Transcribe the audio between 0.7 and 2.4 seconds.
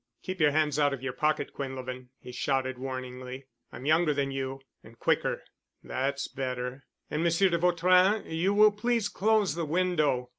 out of your pockets, Quinlevin," he